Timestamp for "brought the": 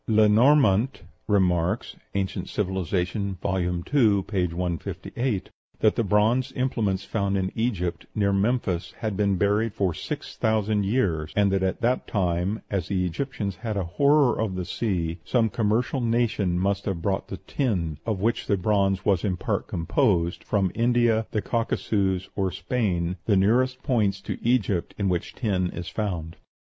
17.03-17.37